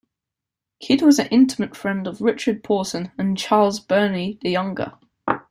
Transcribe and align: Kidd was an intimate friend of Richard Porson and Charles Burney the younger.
Kidd 0.79 1.03
was 1.03 1.19
an 1.19 1.27
intimate 1.27 1.75
friend 1.77 2.07
of 2.07 2.21
Richard 2.21 2.63
Porson 2.63 3.11
and 3.19 3.37
Charles 3.37 3.79
Burney 3.79 4.39
the 4.41 4.49
younger. 4.49 4.93